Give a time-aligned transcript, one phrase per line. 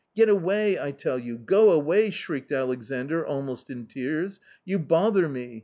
[0.15, 5.59] "Get away, I tell you, go away!" shrieked Alexai almost in tears;" you bother me